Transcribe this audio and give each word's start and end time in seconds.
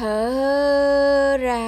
thở 0.00 1.36
ra. 1.40 1.60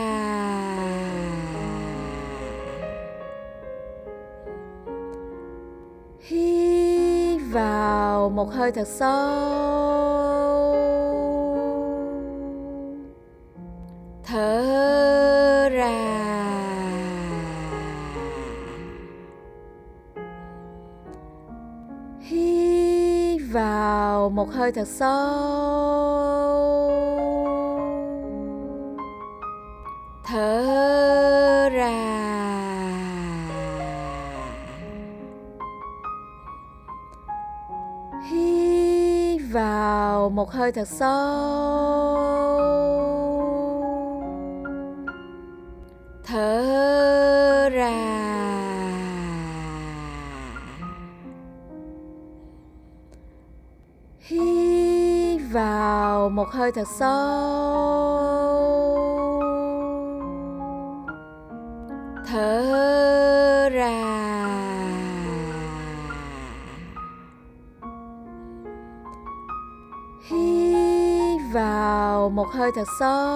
Hít 6.20 7.40
vào 7.52 8.30
một 8.30 8.52
hơi 8.52 8.72
thật 8.72 8.88
sâu. 8.88 9.12
Thở 14.24 15.68
ra. 15.72 15.92
Hít 22.20 23.40
vào 23.52 24.30
một 24.30 24.50
hơi 24.52 24.72
thật 24.72 24.88
sâu. 24.88 25.81
Hơi 40.52 40.72
thật 40.72 40.88
sâu. 40.88 41.32
Thở 46.24 47.68
ra. 47.72 47.92
Hít 54.20 55.40
vào 55.52 56.28
một 56.28 56.48
hơi 56.50 56.72
thật 56.72 56.88
sâu. 56.98 57.61
Hơi 72.52 72.70
thật 72.74 72.88
sâu. 72.98 73.32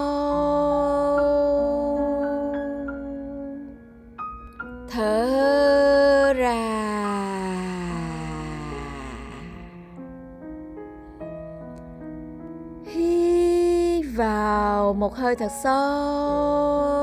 Thở 4.90 6.32
ra. 6.36 6.52
Hít 12.84 14.04
vào 14.16 14.92
một 14.92 15.14
hơi 15.16 15.36
thật 15.36 15.52
sâu. 15.62 16.96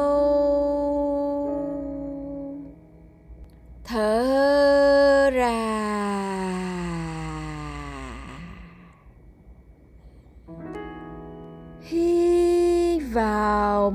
Thở 3.84 5.30
ra. 5.34 5.73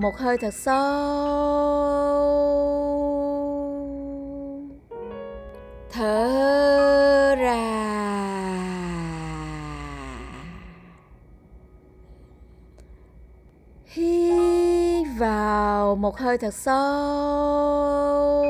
Một 0.08 0.16
hơi 0.16 0.38
thật 0.38 0.54
sâu. 0.54 0.74
Thở 5.92 7.34
ra. 7.38 7.58
Hít 13.86 15.06
vào 15.18 15.96
một 15.96 16.18
hơi 16.18 16.38
thật 16.38 16.54
sâu. 16.54 18.44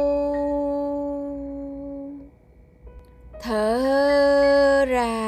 Thở 3.42 4.84
ra. 4.88 5.27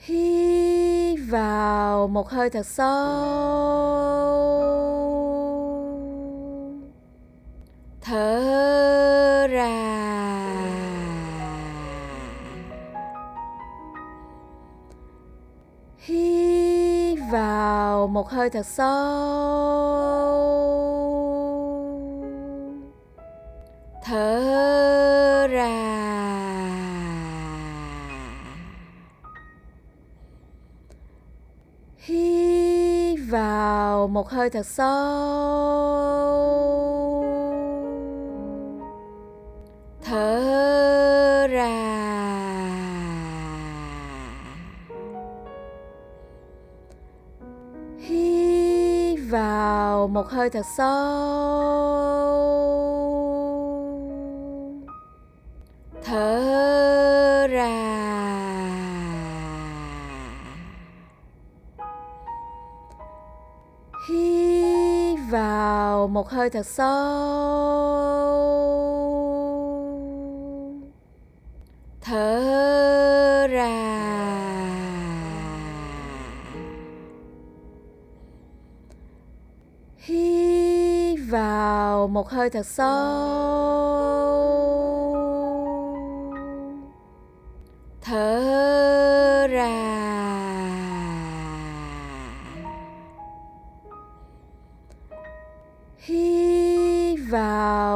Hít 0.00 1.18
vào 1.28 2.08
một 2.08 2.28
hơi 2.28 2.50
thật 2.50 2.66
sâu. 2.66 2.90
Thở 8.00 9.46
ra. 9.50 10.00
Hít 15.98 17.18
vào 17.32 18.06
một 18.06 18.30
hơi 18.30 18.50
thật 18.50 18.66
sâu. 18.66 18.90
Thở 24.04 25.46
ra. 25.50 25.79
Một 34.20 34.28
hơi 34.28 34.50
thật 34.50 34.66
sâu. 34.66 34.86
Thở 40.04 41.46
ra. 41.50 41.70
Hít 47.98 49.18
vào 49.30 50.08
một 50.08 50.28
hơi 50.28 50.50
thật 50.50 50.66
sâu. 50.76 51.99
Hơi 66.30 66.50
thật 66.50 66.66
sâu. 66.66 66.90
Thở 72.00 73.46
ra. 73.50 73.66
Hít 79.96 81.18
vào 81.30 82.08
một 82.08 82.28
hơi 82.28 82.50
thật 82.50 82.66
sâu. 82.66 83.59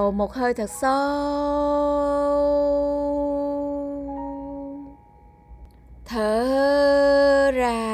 Vào 0.05 0.13
một 0.13 0.33
hơi 0.35 0.55
thật 0.55 0.71
sâu 0.71 0.91
thở 6.05 7.51
ra 7.55 7.91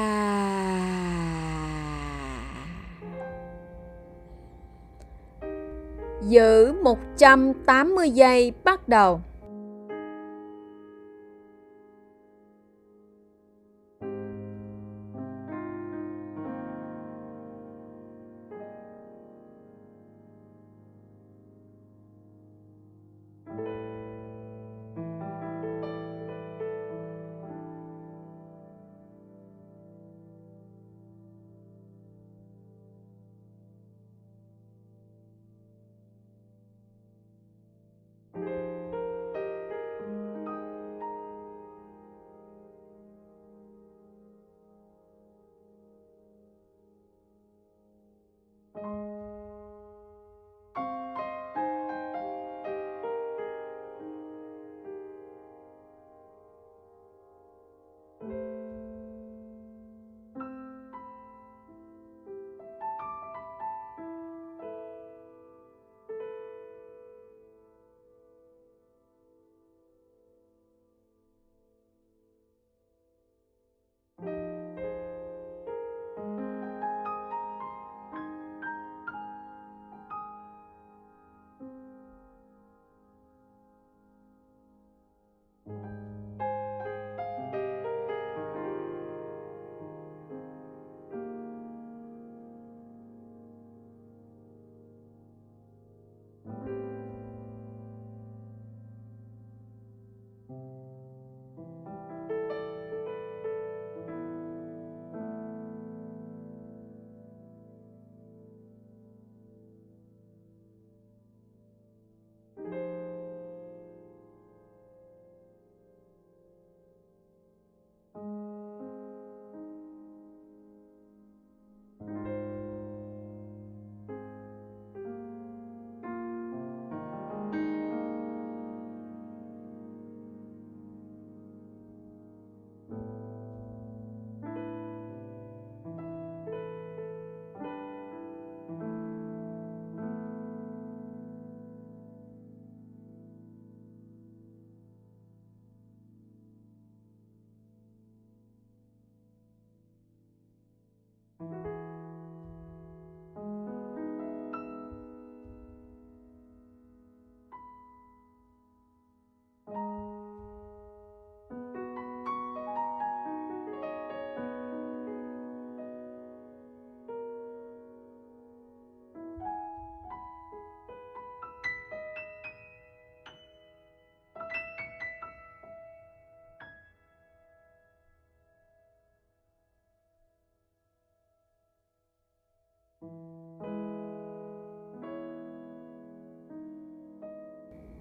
Giữ 6.23 6.73
180 6.83 8.11
giây 8.11 8.53
bắt 8.65 8.89
đầu. 8.89 9.21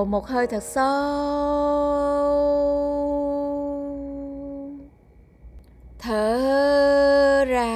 vào 0.00 0.04
một 0.04 0.26
hơi 0.26 0.46
thật 0.46 0.62
sâu. 0.62 0.84
Thở 5.98 7.44
ra. 7.48 7.66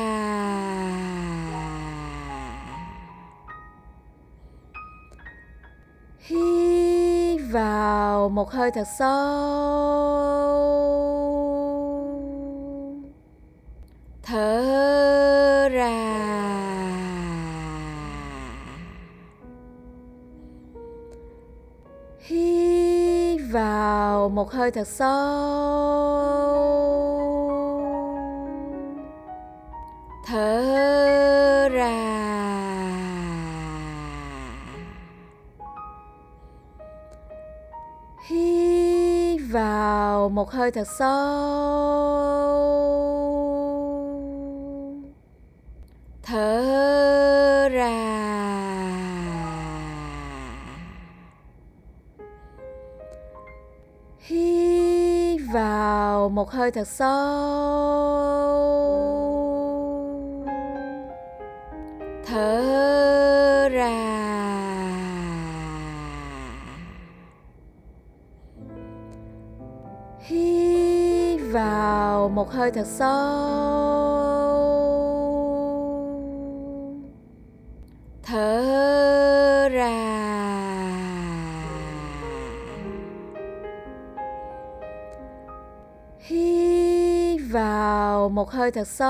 Hít 6.19 7.41
vào 7.53 8.29
một 8.29 8.51
hơi 8.51 8.71
thật 8.71 8.87
sâu. 8.99 9.84
Một 24.45 24.53
hơi 24.53 24.71
thật 24.71 24.89
sâu. 24.89 25.09
Thở 30.27 31.69
ra. 31.73 31.91
Hít 38.29 39.41
vào 39.51 40.29
một 40.29 40.51
hơi 40.51 40.71
thật 40.71 40.89
sâu. 40.99 41.15
Thở 46.23 47.69
ra. 47.73 48.14
Một 56.35 56.51
hơi 56.51 56.71
thật 56.71 56.89
sâu. 56.89 57.09
Thở 62.27 63.69
ra. 63.73 63.91
Hít 70.21 71.41
vào 71.53 72.29
một 72.29 72.51
hơi 72.51 72.71
thật 72.71 72.87
sâu. 72.87 74.25
Thở 78.23 78.74
một 88.35 88.51
hơi 88.51 88.71
thật 88.71 88.89
sâu. 88.89 89.09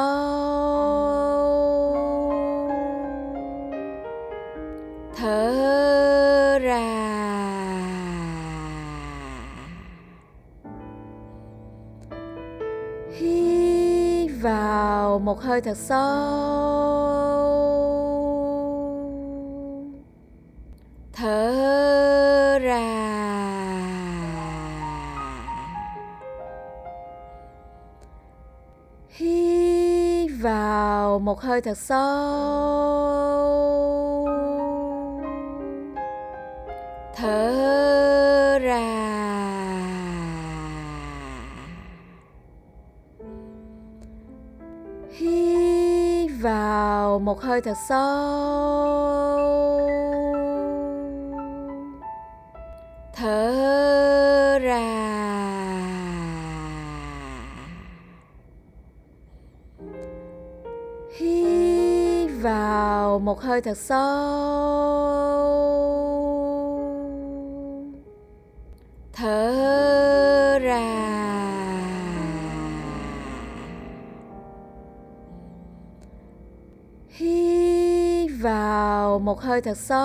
Thở 5.17 6.59
ra. 6.63 6.81
Hít 13.19 14.31
vào 14.43 15.19
một 15.19 15.41
hơi 15.41 15.61
thật 15.61 15.77
sâu. 15.77 16.05
Thở 21.13 22.59
ra. 22.59 23.04
Vào 30.45 31.19
một 31.19 31.41
hơi 31.41 31.61
thật 31.61 31.79
sâu. 31.79 31.99
Thở 37.17 38.59
ra. 38.59 38.81
Hít 45.11 46.31
vào 46.41 47.19
một 47.19 47.41
hơi 47.41 47.61
thật 47.61 47.77
sâu. 47.89 48.05
Thở 53.15 54.59
ra. 54.63 55.04
Một 63.35 63.41
hơi 63.43 63.61
thật 63.61 63.79
sâu. 63.79 63.99
Thở 69.13 70.59
ra. 70.63 70.81
Hít 77.09 78.31
vào 78.41 79.19
một 79.19 79.41
hơi 79.41 79.61
thật 79.61 79.79
sâu. 79.79 80.05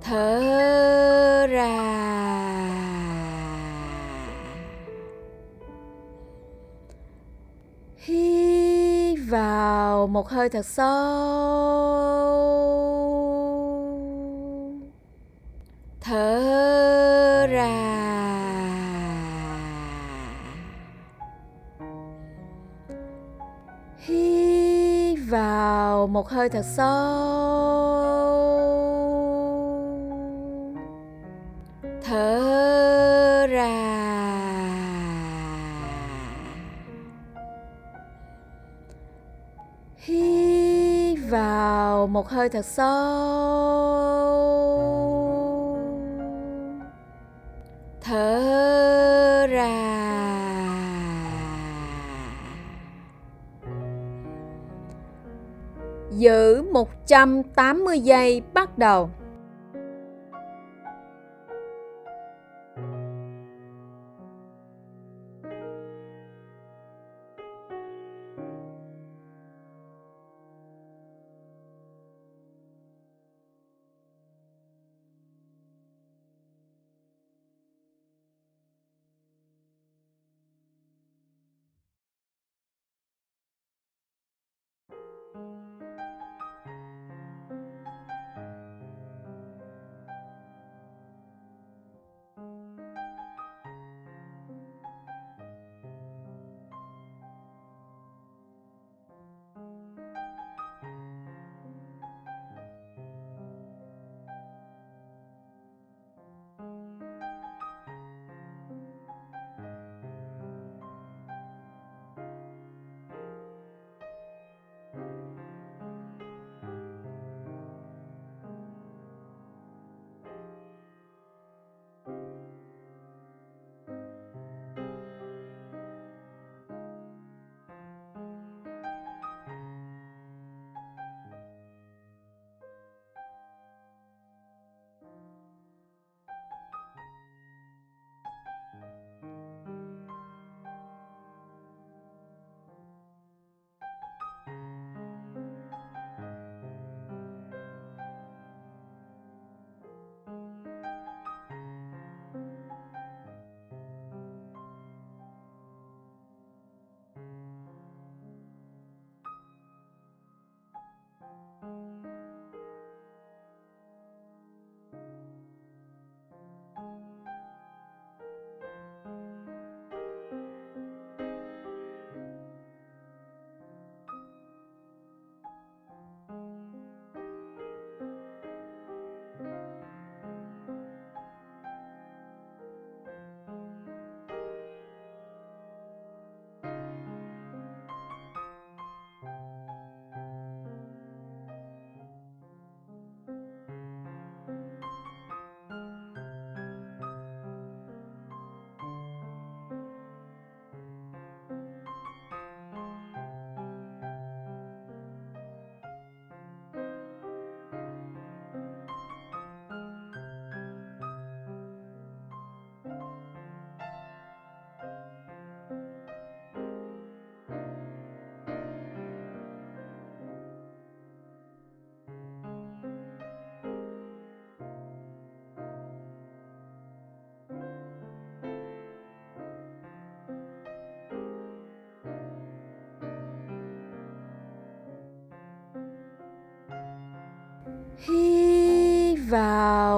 Thở 0.00 1.46
ra. 1.46 2.01
Vào 10.02 10.06
một 10.06 10.28
hơi 10.28 10.48
thật 10.48 10.66
sâu. 10.66 10.86
Thở 16.00 17.46
ra. 17.50 17.68
Hít 23.98 25.18
vào 25.28 26.06
một 26.06 26.28
hơi 26.28 26.48
thật 26.48 26.64
sâu. 26.76 28.02
Thở 32.04 32.81
vào 42.02 42.06
một 42.06 42.28
hơi 42.28 42.48
thật 42.48 42.64
sâu 42.64 42.86
thở 48.00 49.46
ra 49.50 49.88
Giữ 56.10 56.62
180 56.72 58.00
giây 58.00 58.42
bắt 58.54 58.78
đầu. 58.78 59.10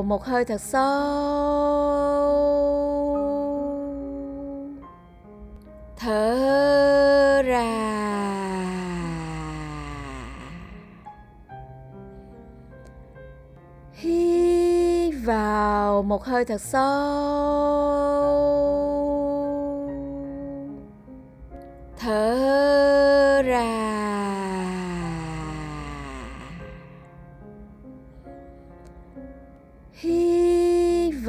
vào 0.00 0.04
một 0.04 0.24
hơi 0.24 0.44
thật 0.44 0.60
sâu. 0.60 0.80
Thở 5.96 7.42
ra. 7.42 7.64
Hít 13.92 15.14
vào 15.24 16.02
một 16.02 16.24
hơi 16.24 16.44
thật 16.44 16.60
sâu. 16.60 17.29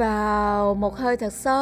Vào 0.02 0.74
một 0.74 0.96
hơi 0.96 1.16
thật 1.16 1.32
sâu. 1.32 1.52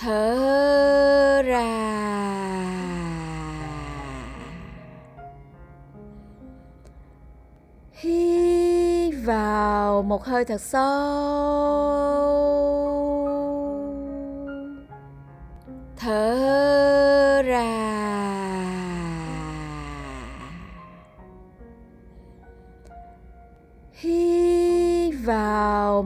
Thở 0.00 1.42
ra. 1.42 1.66
Hít 7.92 9.14
vào 9.24 10.02
một 10.02 10.24
hơi 10.24 10.44
thật 10.44 10.60
sâu. 10.60 11.69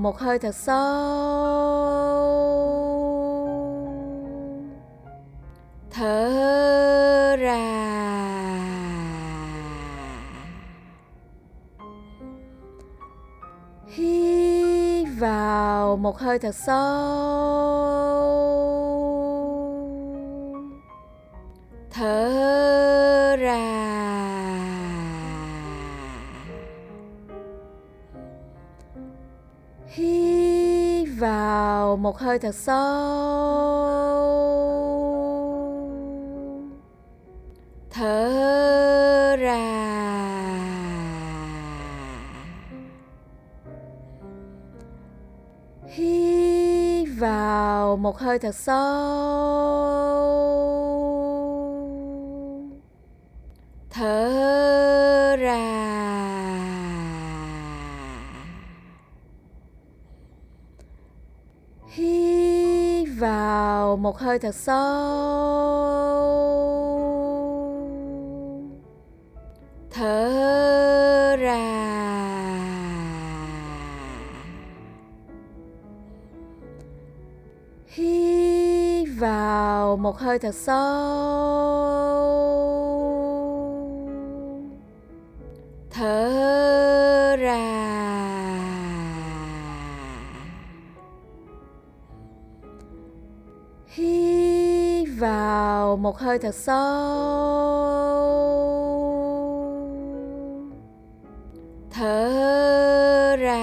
Một 0.04 0.18
hơi 0.18 0.38
thật 0.38 0.54
sâu. 0.54 0.75
Thở 5.90 7.37
ra. 7.37 7.58
Hít 13.87 15.08
vào 15.18 15.96
một 15.96 16.18
hơi 16.18 16.38
thật 16.38 16.54
sâu. 16.54 17.63
Một 32.04 32.18
hơi 32.18 32.38
thật 32.38 32.54
sâu. 32.54 32.75
Thở 37.90 39.36
ra. 39.36 39.84
Hít 45.86 47.08
vào 47.19 47.97
một 47.97 48.19
hơi 48.19 48.38
thật 48.38 48.54
sâu 48.54 49.95
thở 53.90 55.36
ra 55.36 55.84
hít 61.97 63.08
vào 63.25 63.97
một 63.97 64.19
hơi 64.19 64.39
thật 64.39 64.54
sâu. 64.54 64.75
Thở 69.91 71.37
ra. 71.37 71.60
Hít 77.87 79.08
vào 79.19 79.97
một 79.97 80.19
hơi 80.19 80.39
thật 80.39 80.54
sâu. 80.54 81.33
Một 96.15 96.21
hơi 96.21 96.39
thật 96.39 96.55
sâu. 96.55 96.75
Thở 101.91 103.37
ra. 103.37 103.59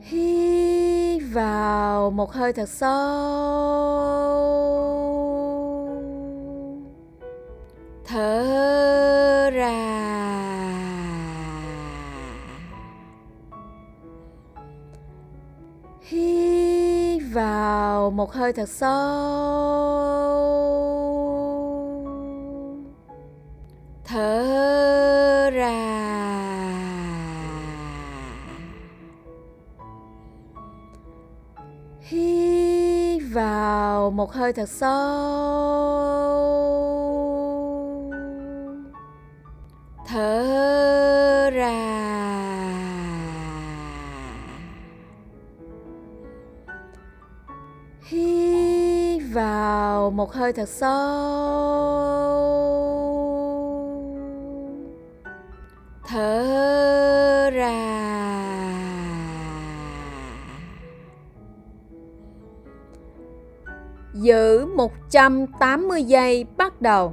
Hít 0.00 1.22
vào 1.32 2.10
một 2.10 2.32
hơi 2.32 2.52
thật 2.52 2.68
sâu. 2.68 3.47
Một 18.28 18.34
hơi 18.34 18.52
thật 18.52 18.68
sâu. 18.68 18.88
Thở 24.04 25.50
ra. 25.50 25.72
Hít 32.00 33.22
vào 33.32 34.10
một 34.10 34.32
hơi 34.32 34.52
thật 34.52 34.68
sâu. 34.68 34.88
Thở 40.06 40.67
vào 50.08 50.16
một 50.16 50.32
hơi 50.32 50.52
thật 50.52 50.68
sâu 50.68 50.88
thở 56.06 57.50
ra 57.50 57.94
Giữ 64.14 64.66
180 64.66 66.02
giây 66.02 66.46
bắt 66.56 66.82
đầu. 66.82 67.12